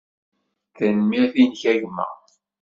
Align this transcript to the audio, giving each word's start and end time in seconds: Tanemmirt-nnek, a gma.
Tanemmirt-nnek, 0.75 1.61
a 1.71 1.73
gma. 1.81 2.07